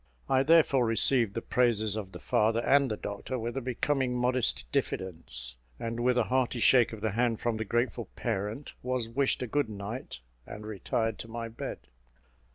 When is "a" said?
3.55-3.61, 6.17-6.23, 9.43-9.47